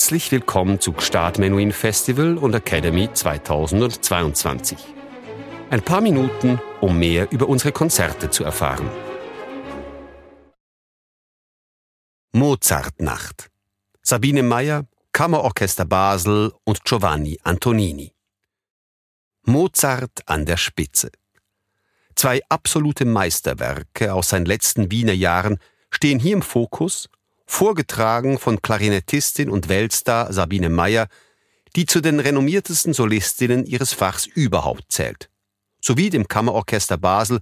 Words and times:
Herzlich 0.00 0.32
willkommen 0.32 0.80
zu 0.80 0.94
Gstaad 0.94 1.38
Menuhin 1.38 1.72
Festival 1.72 2.38
und 2.38 2.54
Academy 2.54 3.12
2022. 3.12 4.78
Ein 5.68 5.82
paar 5.82 6.00
Minuten, 6.00 6.58
um 6.80 6.98
mehr 6.98 7.30
über 7.30 7.46
unsere 7.46 7.70
Konzerte 7.70 8.30
zu 8.30 8.42
erfahren. 8.42 8.88
Mozartnacht. 12.32 13.50
Sabine 14.00 14.42
Meyer, 14.42 14.86
Kammerorchester 15.12 15.84
Basel 15.84 16.54
und 16.64 16.82
Giovanni 16.86 17.38
Antonini. 17.42 18.14
Mozart 19.42 20.22
an 20.24 20.46
der 20.46 20.56
Spitze. 20.56 21.10
Zwei 22.14 22.40
absolute 22.48 23.04
Meisterwerke 23.04 24.14
aus 24.14 24.30
seinen 24.30 24.46
letzten 24.46 24.90
Wiener 24.90 25.12
Jahren 25.12 25.58
stehen 25.90 26.18
hier 26.18 26.32
im 26.32 26.42
Fokus 26.42 27.10
vorgetragen 27.50 28.38
von 28.38 28.62
Klarinettistin 28.62 29.50
und 29.50 29.68
Weltstar 29.68 30.32
Sabine 30.32 30.70
Meyer, 30.70 31.08
die 31.74 31.84
zu 31.84 32.00
den 32.00 32.20
renommiertesten 32.20 32.94
Solistinnen 32.94 33.66
ihres 33.66 33.92
Fachs 33.92 34.26
überhaupt 34.26 34.84
zählt, 34.88 35.28
sowie 35.82 36.10
dem 36.10 36.28
Kammerorchester 36.28 36.96
Basel, 36.96 37.40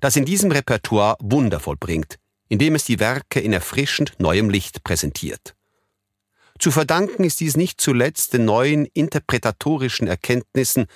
das 0.00 0.16
in 0.16 0.24
diesem 0.24 0.50
Repertoire 0.50 1.16
Wunder 1.20 1.60
vollbringt, 1.60 2.16
indem 2.48 2.74
es 2.74 2.84
die 2.84 2.98
Werke 2.98 3.40
in 3.40 3.52
erfrischend 3.52 4.14
neuem 4.18 4.48
Licht 4.48 4.82
präsentiert. 4.84 5.54
Zu 6.58 6.70
verdanken 6.70 7.22
ist 7.22 7.38
dies 7.40 7.56
nicht 7.56 7.80
zuletzt 7.80 8.32
den 8.32 8.46
neuen 8.46 8.86
interpretatorischen 8.86 10.08
Erkenntnissen, 10.08 10.86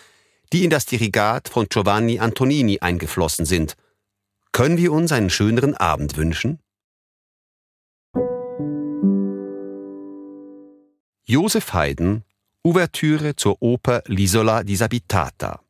die 0.52 0.64
in 0.64 0.70
das 0.70 0.86
Dirigat 0.86 1.48
von 1.48 1.68
Giovanni 1.68 2.20
Antonini 2.20 2.78
eingeflossen 2.80 3.44
sind. 3.44 3.76
Können 4.52 4.78
wir 4.78 4.92
uns 4.92 5.12
einen 5.12 5.30
schöneren 5.30 5.74
Abend 5.74 6.16
wünschen? 6.16 6.60
Josef 11.28 11.74
Haydn 11.74 12.22
Ouvertüre 12.62 13.34
zur 13.34 13.60
Oper 13.60 14.04
L'Isola 14.06 14.62
disabitata. 14.62 15.60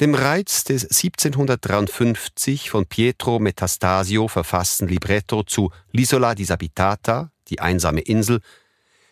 Dem 0.00 0.14
Reiz 0.14 0.64
des 0.64 0.84
1753 0.84 2.70
von 2.70 2.86
Pietro 2.86 3.38
Metastasio 3.38 4.28
verfassten 4.28 4.88
Libretto 4.88 5.42
zu 5.42 5.70
L'Isola 5.92 6.34
disabitata, 6.34 7.30
die 7.48 7.60
einsame 7.60 8.00
Insel, 8.00 8.40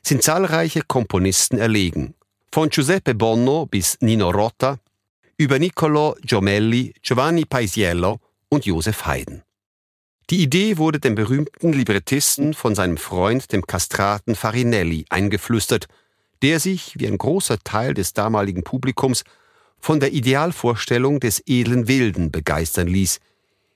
sind 0.02 0.22
zahlreiche 0.22 0.80
Komponisten 0.88 1.58
erlegen, 1.58 2.14
von 2.50 2.70
Giuseppe 2.70 3.14
Bonno 3.14 3.66
bis 3.66 3.98
Nino 4.00 4.30
Rota, 4.30 4.78
über 5.36 5.58
Niccolo 5.58 6.16
Giomelli, 6.22 6.94
Giovanni 7.02 7.44
Paisiello 7.44 8.20
und 8.48 8.64
Josef 8.64 9.04
Haydn. 9.04 9.42
Die 10.30 10.42
Idee 10.42 10.78
wurde 10.78 11.00
dem 11.00 11.16
berühmten 11.16 11.72
Librettisten 11.72 12.54
von 12.54 12.76
seinem 12.76 12.98
Freund, 12.98 13.52
dem 13.52 13.66
Kastraten 13.66 14.36
Farinelli, 14.36 15.04
eingeflüstert, 15.10 15.86
der 16.42 16.60
sich, 16.60 16.94
wie 17.00 17.08
ein 17.08 17.18
großer 17.18 17.58
Teil 17.64 17.94
des 17.94 18.12
damaligen 18.12 18.62
Publikums, 18.62 19.24
von 19.80 19.98
der 19.98 20.12
Idealvorstellung 20.12 21.18
des 21.18 21.42
edlen 21.46 21.88
Wilden 21.88 22.30
begeistern 22.30 22.86
ließ, 22.86 23.18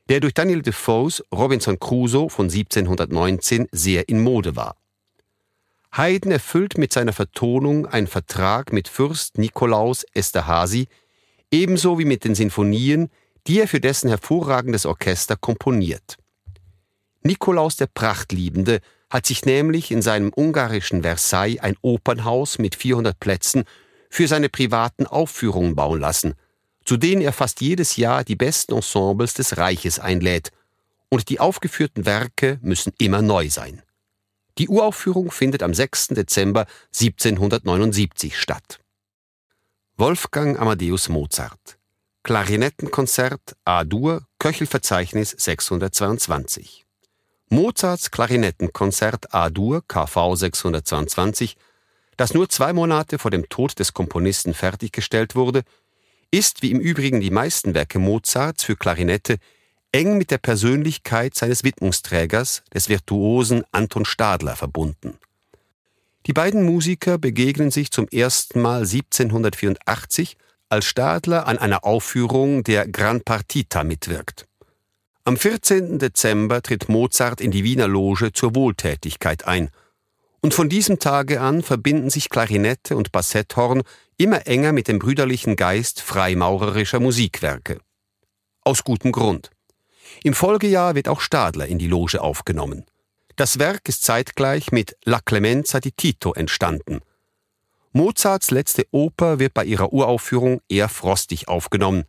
der 0.08 0.20
durch 0.20 0.32
Daniel 0.32 0.62
Defoes 0.62 1.24
Robinson 1.32 1.80
Crusoe 1.80 2.30
von 2.30 2.44
1719 2.44 3.66
sehr 3.72 4.08
in 4.08 4.20
Mode 4.20 4.54
war. 4.54 4.76
Haydn 5.90 6.30
erfüllt 6.30 6.78
mit 6.78 6.92
seiner 6.92 7.12
Vertonung 7.12 7.86
einen 7.86 8.06
Vertrag 8.06 8.72
mit 8.72 8.86
Fürst 8.86 9.38
Nikolaus 9.38 10.04
Esterhazy, 10.14 10.86
ebenso 11.50 11.98
wie 11.98 12.04
mit 12.04 12.22
den 12.22 12.36
Sinfonien, 12.36 13.10
die 13.48 13.58
er 13.58 13.66
für 13.66 13.80
dessen 13.80 14.08
hervorragendes 14.08 14.86
Orchester 14.86 15.36
komponiert. 15.36 16.16
Nikolaus 17.26 17.76
der 17.76 17.86
Prachtliebende 17.86 18.80
hat 19.08 19.26
sich 19.26 19.46
nämlich 19.46 19.90
in 19.90 20.02
seinem 20.02 20.30
ungarischen 20.34 21.02
Versailles 21.02 21.60
ein 21.60 21.76
Opernhaus 21.80 22.58
mit 22.58 22.74
400 22.74 23.18
Plätzen 23.18 23.64
für 24.10 24.28
seine 24.28 24.50
privaten 24.50 25.06
Aufführungen 25.06 25.74
bauen 25.74 26.00
lassen, 26.00 26.34
zu 26.84 26.98
denen 26.98 27.22
er 27.22 27.32
fast 27.32 27.62
jedes 27.62 27.96
Jahr 27.96 28.24
die 28.24 28.36
besten 28.36 28.74
Ensembles 28.74 29.32
des 29.32 29.56
Reiches 29.56 29.98
einlädt, 29.98 30.50
und 31.08 31.28
die 31.28 31.40
aufgeführten 31.40 32.06
Werke 32.06 32.58
müssen 32.60 32.92
immer 32.98 33.22
neu 33.22 33.48
sein. 33.48 33.82
Die 34.58 34.68
Uraufführung 34.68 35.30
findet 35.30 35.62
am 35.62 35.72
6. 35.72 36.08
Dezember 36.08 36.66
1779 36.92 38.38
statt. 38.38 38.80
Wolfgang 39.96 40.58
Amadeus 40.58 41.08
Mozart 41.08 41.78
Klarinettenkonzert 42.24 43.56
A-Dur 43.64 44.26
Köchelverzeichnis 44.38 45.30
622 45.30 46.83
Mozarts 47.48 48.10
Klarinettenkonzert 48.10 49.34
A-Dur 49.34 49.82
KV 49.86 50.34
622, 50.34 51.56
das 52.16 52.34
nur 52.34 52.48
zwei 52.48 52.72
Monate 52.72 53.18
vor 53.18 53.30
dem 53.30 53.48
Tod 53.48 53.78
des 53.78 53.92
Komponisten 53.92 54.54
fertiggestellt 54.54 55.34
wurde, 55.34 55.62
ist 56.30 56.62
wie 56.62 56.70
im 56.70 56.80
Übrigen 56.80 57.20
die 57.20 57.30
meisten 57.30 57.74
Werke 57.74 57.98
Mozarts 57.98 58.64
für 58.64 58.76
Klarinette 58.76 59.38
eng 59.92 60.18
mit 60.18 60.32
der 60.32 60.38
Persönlichkeit 60.38 61.36
seines 61.36 61.62
Widmungsträgers, 61.62 62.64
des 62.74 62.88
Virtuosen 62.88 63.62
Anton 63.70 64.04
Stadler, 64.04 64.56
verbunden. 64.56 65.18
Die 66.26 66.32
beiden 66.32 66.64
Musiker 66.64 67.18
begegnen 67.18 67.70
sich 67.70 67.92
zum 67.92 68.08
ersten 68.08 68.60
Mal 68.60 68.80
1784, 68.80 70.36
als 70.68 70.86
Stadler 70.86 71.46
an 71.46 71.58
einer 71.58 71.84
Aufführung 71.84 72.64
der 72.64 72.88
Gran 72.88 73.20
Partita 73.20 73.84
mitwirkt. 73.84 74.46
Am 75.26 75.38
14. 75.38 75.98
Dezember 75.98 76.60
tritt 76.60 76.90
Mozart 76.90 77.40
in 77.40 77.50
die 77.50 77.64
Wiener 77.64 77.88
Loge 77.88 78.34
zur 78.34 78.54
Wohltätigkeit 78.54 79.46
ein. 79.46 79.70
Und 80.42 80.52
von 80.52 80.68
diesem 80.68 80.98
Tage 80.98 81.40
an 81.40 81.62
verbinden 81.62 82.10
sich 82.10 82.28
Klarinette 82.28 82.94
und 82.94 83.10
Bassetthorn 83.10 83.84
immer 84.18 84.46
enger 84.46 84.72
mit 84.72 84.86
dem 84.86 84.98
brüderlichen 84.98 85.56
Geist 85.56 86.02
freimaurerischer 86.02 87.00
Musikwerke. 87.00 87.78
Aus 88.60 88.84
gutem 88.84 89.12
Grund. 89.12 89.50
Im 90.22 90.34
Folgejahr 90.34 90.94
wird 90.94 91.08
auch 91.08 91.22
Stadler 91.22 91.68
in 91.68 91.78
die 91.78 91.88
Loge 91.88 92.20
aufgenommen. 92.20 92.84
Das 93.36 93.58
Werk 93.58 93.88
ist 93.88 94.04
zeitgleich 94.04 94.72
mit 94.72 94.94
La 95.04 95.20
Clemenza 95.20 95.80
di 95.80 95.92
Tito 95.92 96.34
entstanden. 96.34 97.00
Mozarts 97.92 98.50
letzte 98.50 98.86
Oper 98.90 99.38
wird 99.38 99.54
bei 99.54 99.64
ihrer 99.64 99.90
Uraufführung 99.90 100.60
eher 100.68 100.90
frostig 100.90 101.48
aufgenommen, 101.48 102.04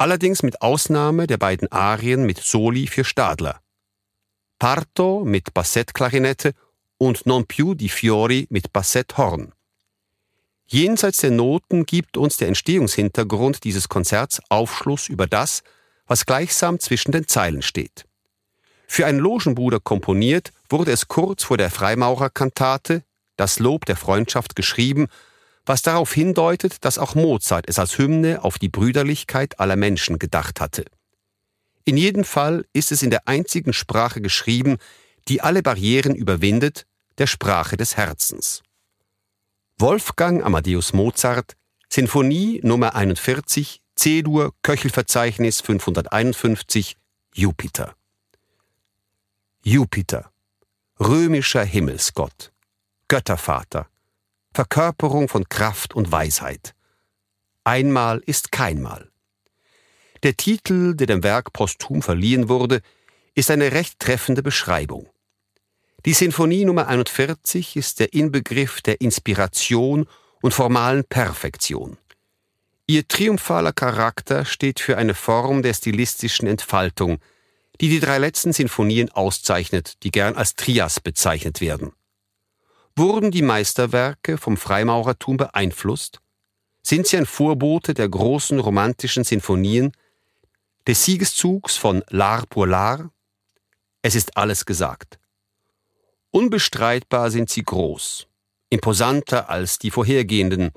allerdings 0.00 0.42
mit 0.42 0.62
Ausnahme 0.62 1.26
der 1.26 1.36
beiden 1.36 1.70
Arien 1.70 2.24
mit 2.24 2.38
Soli 2.38 2.86
für 2.86 3.04
Stadler. 3.04 3.60
Parto 4.58 5.24
mit 5.26 5.52
Bassettklarinette 5.52 6.54
und 6.96 7.26
Non 7.26 7.44
più 7.44 7.74
di 7.74 7.90
Fiori 7.90 8.46
mit 8.48 8.72
Bassetthorn. 8.72 9.52
Jenseits 10.64 11.18
der 11.18 11.32
Noten 11.32 11.84
gibt 11.84 12.16
uns 12.16 12.38
der 12.38 12.48
Entstehungshintergrund 12.48 13.62
dieses 13.62 13.90
Konzerts 13.90 14.40
Aufschluss 14.48 15.08
über 15.08 15.26
das, 15.26 15.62
was 16.06 16.24
gleichsam 16.24 16.80
zwischen 16.80 17.12
den 17.12 17.28
Zeilen 17.28 17.60
steht. 17.60 18.06
Für 18.86 19.04
einen 19.04 19.18
Logenbruder 19.18 19.80
komponiert, 19.80 20.50
wurde 20.70 20.92
es 20.92 21.08
kurz 21.08 21.44
vor 21.44 21.58
der 21.58 21.70
Freimaurerkantate, 21.70 23.04
das 23.36 23.58
Lob 23.58 23.84
der 23.84 23.96
Freundschaft 23.96 24.56
geschrieben 24.56 25.08
was 25.66 25.82
darauf 25.82 26.12
hindeutet, 26.12 26.84
dass 26.84 26.98
auch 26.98 27.14
Mozart 27.14 27.68
es 27.68 27.78
als 27.78 27.98
Hymne 27.98 28.42
auf 28.44 28.58
die 28.58 28.68
Brüderlichkeit 28.68 29.60
aller 29.60 29.76
Menschen 29.76 30.18
gedacht 30.18 30.60
hatte. 30.60 30.84
In 31.84 31.96
jedem 31.96 32.24
Fall 32.24 32.66
ist 32.72 32.92
es 32.92 33.02
in 33.02 33.10
der 33.10 33.26
einzigen 33.26 33.72
Sprache 33.72 34.20
geschrieben, 34.20 34.78
die 35.28 35.40
alle 35.40 35.62
Barrieren 35.62 36.14
überwindet, 36.14 36.86
der 37.18 37.26
Sprache 37.26 37.76
des 37.76 37.96
Herzens. 37.96 38.62
Wolfgang 39.78 40.44
Amadeus 40.44 40.92
Mozart, 40.92 41.56
Sinfonie 41.88 42.60
Nummer 42.62 42.94
41, 42.94 43.80
C-Dur, 43.96 44.54
Köchelverzeichnis 44.62 45.60
551, 45.60 46.96
Jupiter. 47.34 47.94
Jupiter, 49.62 50.30
römischer 50.98 51.64
Himmelsgott, 51.64 52.52
Göttervater, 53.08 53.88
Verkörperung 54.52 55.28
von 55.28 55.48
Kraft 55.48 55.94
und 55.94 56.10
Weisheit. 56.10 56.74
Einmal 57.64 58.20
ist 58.26 58.50
keinmal. 58.50 59.10
Der 60.22 60.36
Titel, 60.36 60.94
der 60.94 61.06
dem 61.06 61.22
Werk 61.22 61.52
posthum 61.52 62.02
verliehen 62.02 62.48
wurde, 62.48 62.82
ist 63.34 63.50
eine 63.50 63.72
recht 63.72 63.98
treffende 64.00 64.42
Beschreibung. 64.42 65.08
Die 66.04 66.14
Sinfonie 66.14 66.64
Nummer 66.64 66.88
41 66.88 67.76
ist 67.76 68.00
der 68.00 68.12
Inbegriff 68.12 68.80
der 68.80 69.00
Inspiration 69.00 70.06
und 70.42 70.52
formalen 70.52 71.04
Perfektion. 71.04 71.98
Ihr 72.86 73.06
triumphaler 73.06 73.72
Charakter 73.72 74.44
steht 74.44 74.80
für 74.80 74.96
eine 74.96 75.14
Form 75.14 75.62
der 75.62 75.74
stilistischen 75.74 76.48
Entfaltung, 76.48 77.18
die 77.80 77.88
die 77.88 78.00
drei 78.00 78.18
letzten 78.18 78.52
Sinfonien 78.52 79.10
auszeichnet, 79.10 80.02
die 80.02 80.10
gern 80.10 80.34
als 80.34 80.54
Trias 80.54 81.00
bezeichnet 81.00 81.60
werden. 81.60 81.92
Wurden 82.96 83.30
die 83.30 83.42
Meisterwerke 83.42 84.36
vom 84.38 84.56
Freimaurertum 84.56 85.36
beeinflusst? 85.36 86.20
Sind 86.82 87.06
sie 87.06 87.16
ein 87.16 87.26
Vorbote 87.26 87.94
der 87.94 88.08
großen 88.08 88.58
romantischen 88.58 89.24
Sinfonien, 89.24 89.92
des 90.86 91.04
Siegeszugs 91.04 91.76
von 91.76 92.02
L'Art 92.04 92.46
pour 92.48 92.66
l'Art? 92.66 93.10
Es 94.02 94.14
ist 94.14 94.36
alles 94.36 94.64
gesagt. 94.64 95.18
Unbestreitbar 96.30 97.30
sind 97.30 97.50
sie 97.50 97.62
groß, 97.62 98.26
imposanter 98.70 99.50
als 99.50 99.78
die 99.78 99.90
vorhergehenden, 99.90 100.70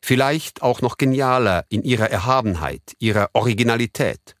vielleicht 0.00 0.62
auch 0.62 0.80
noch 0.80 0.96
genialer 0.96 1.66
in 1.68 1.82
ihrer 1.82 2.10
Erhabenheit, 2.10 2.94
ihrer 2.98 3.30
Originalität. 3.34 4.34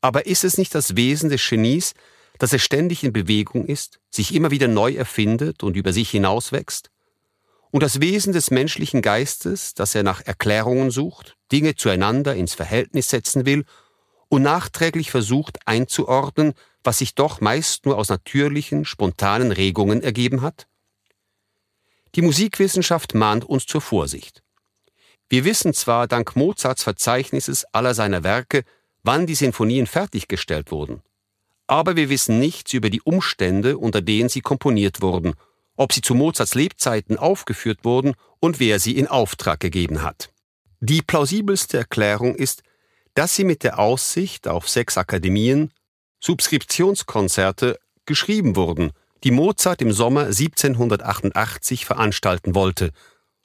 Aber 0.00 0.26
ist 0.26 0.44
es 0.44 0.56
nicht 0.58 0.74
das 0.74 0.94
Wesen 0.94 1.30
des 1.30 1.48
Genies, 1.48 1.94
dass 2.38 2.52
es 2.52 2.62
ständig 2.62 3.04
in 3.04 3.12
Bewegung 3.12 3.66
ist, 3.66 4.00
sich 4.10 4.34
immer 4.34 4.50
wieder 4.50 4.68
neu 4.68 4.94
erfindet 4.94 5.62
und 5.62 5.76
über 5.76 5.92
sich 5.92 6.10
hinauswächst? 6.10 6.90
Und 7.70 7.82
das 7.82 8.00
Wesen 8.00 8.32
des 8.32 8.50
menschlichen 8.50 9.02
Geistes, 9.02 9.74
dass 9.74 9.94
er 9.94 10.02
nach 10.02 10.22
Erklärungen 10.24 10.90
sucht, 10.90 11.36
Dinge 11.52 11.74
zueinander 11.74 12.34
ins 12.34 12.54
Verhältnis 12.54 13.10
setzen 13.10 13.44
will 13.44 13.64
und 14.28 14.42
nachträglich 14.42 15.10
versucht 15.10 15.58
einzuordnen, 15.66 16.54
was 16.82 16.98
sich 16.98 17.14
doch 17.14 17.40
meist 17.40 17.84
nur 17.84 17.98
aus 17.98 18.08
natürlichen, 18.08 18.84
spontanen 18.84 19.52
Regungen 19.52 20.02
ergeben 20.02 20.42
hat? 20.42 20.66
Die 22.14 22.22
Musikwissenschaft 22.22 23.14
mahnt 23.14 23.44
uns 23.44 23.66
zur 23.66 23.80
Vorsicht. 23.80 24.42
Wir 25.28 25.44
wissen 25.44 25.74
zwar 25.74 26.06
dank 26.06 26.36
Mozarts 26.36 26.84
Verzeichnisses 26.84 27.64
aller 27.72 27.94
seiner 27.94 28.22
Werke, 28.22 28.62
wann 29.02 29.26
die 29.26 29.34
Sinfonien 29.34 29.86
fertiggestellt 29.86 30.70
wurden, 30.70 31.02
aber 31.66 31.96
wir 31.96 32.08
wissen 32.08 32.38
nichts 32.38 32.72
über 32.72 32.90
die 32.90 33.02
Umstände, 33.02 33.78
unter 33.78 34.00
denen 34.00 34.28
sie 34.28 34.40
komponiert 34.40 35.02
wurden, 35.02 35.34
ob 35.76 35.92
sie 35.92 36.00
zu 36.00 36.14
Mozarts 36.14 36.54
Lebzeiten 36.54 37.18
aufgeführt 37.18 37.80
wurden 37.84 38.14
und 38.40 38.60
wer 38.60 38.78
sie 38.78 38.96
in 38.96 39.06
Auftrag 39.06 39.60
gegeben 39.60 40.02
hat. 40.02 40.30
Die 40.80 41.02
plausibelste 41.02 41.78
Erklärung 41.78 42.34
ist, 42.34 42.62
dass 43.14 43.34
sie 43.34 43.44
mit 43.44 43.62
der 43.64 43.78
Aussicht 43.78 44.46
auf 44.46 44.68
sechs 44.68 44.98
Akademien, 44.98 45.72
Subskriptionskonzerte, 46.20 47.78
geschrieben 48.04 48.56
wurden, 48.56 48.92
die 49.24 49.30
Mozart 49.30 49.82
im 49.82 49.92
Sommer 49.92 50.26
1788 50.26 51.86
veranstalten 51.86 52.54
wollte. 52.54 52.90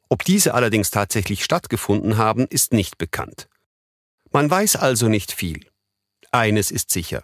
Ob 0.09 0.25
diese 0.25 0.53
allerdings 0.53 0.91
tatsächlich 0.91 1.43
stattgefunden 1.43 2.17
haben, 2.17 2.45
ist 2.47 2.73
nicht 2.73 2.97
bekannt. 2.97 3.47
Man 4.31 4.49
weiß 4.49 4.75
also 4.75 5.07
nicht 5.07 5.31
viel. 5.31 5.65
Eines 6.31 6.69
ist 6.69 6.91
sicher. 6.91 7.23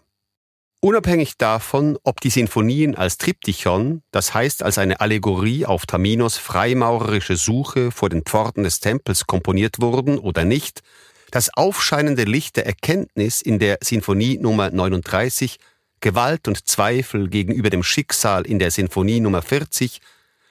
Unabhängig 0.79 1.37
davon, 1.37 1.97
ob 2.03 2.21
die 2.21 2.29
Sinfonien 2.29 2.95
als 2.95 3.17
Triptychon, 3.17 4.03
das 4.11 4.35
heißt 4.35 4.61
als 4.61 4.77
eine 4.77 4.99
Allegorie 4.99 5.65
auf 5.65 5.87
Taminos 5.87 6.37
freimaurerische 6.37 7.35
Suche 7.35 7.89
vor 7.89 8.09
den 8.09 8.21
Pforten 8.21 8.63
des 8.63 8.79
Tempels 8.79 9.25
komponiert 9.25 9.81
wurden 9.81 10.19
oder 10.19 10.45
nicht, 10.45 10.83
das 11.31 11.49
aufscheinende 11.51 12.25
Licht 12.25 12.57
der 12.57 12.67
Erkenntnis 12.67 13.41
in 13.41 13.57
der 13.57 13.79
Sinfonie 13.81 14.37
Nummer 14.37 14.69
39, 14.69 15.57
Gewalt 15.99 16.47
und 16.47 16.67
Zweifel 16.67 17.27
gegenüber 17.27 17.71
dem 17.71 17.81
Schicksal 17.81 18.45
in 18.45 18.59
der 18.59 18.69
Sinfonie 18.69 19.19
Nummer 19.19 19.41
40, 19.41 19.99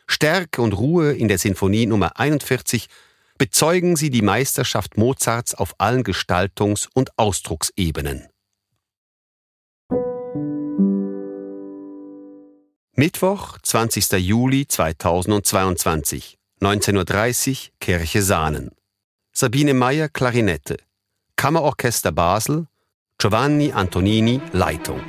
Stärke 0.08 0.60
und 0.60 0.72
Ruhe 0.72 1.12
in 1.12 1.28
der 1.28 1.38
Sinfonie 1.38 1.86
Nummer 1.86 2.18
41 2.18 2.88
bezeugen 3.38 3.94
sie 3.94 4.10
die 4.10 4.22
Meisterschaft 4.22 4.96
Mozarts 4.96 5.54
auf 5.54 5.74
allen 5.78 6.02
Gestaltungs- 6.02 6.88
und 6.94 7.16
Ausdrucksebenen. 7.16 8.28
Mittwoch, 12.98 13.58
20. 13.62 14.16
Juli 14.16 14.66
2022, 14.66 16.38
19.30 16.62 17.50
Uhr, 17.50 17.56
Kirche 17.78 18.22
Sahnen. 18.22 18.70
Sabine 19.34 19.74
Meyer, 19.74 20.08
Klarinette. 20.08 20.78
Kammerorchester 21.36 22.10
Basel, 22.10 22.68
Giovanni 23.18 23.70
Antonini, 23.72 24.40
Leitung. 24.52 25.02